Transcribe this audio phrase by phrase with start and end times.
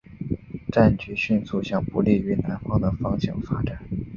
[0.71, 3.77] 战局迅速向不利于南方的方向发展。